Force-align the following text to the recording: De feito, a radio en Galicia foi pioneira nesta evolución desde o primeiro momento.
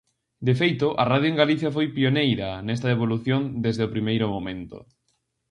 De 0.47 0.53
feito, 0.61 0.87
a 1.01 1.03
radio 1.11 1.29
en 1.31 1.39
Galicia 1.41 1.69
foi 1.75 1.87
pioneira 1.97 2.49
nesta 2.67 2.89
evolución 2.95 3.41
desde 3.65 3.83
o 3.87 3.91
primeiro 3.95 4.27
momento. 4.35 4.77